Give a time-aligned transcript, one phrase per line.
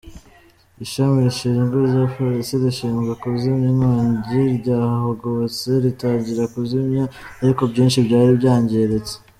[0.83, 7.03] Ishami rishinzwe rya Polisi rishinzwe kuzimya inkongi ryahagobotse ritangira kuzimya,
[7.43, 9.15] ariko byinshi byari byangiritse.